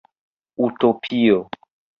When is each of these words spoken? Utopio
Utopio 0.67 1.45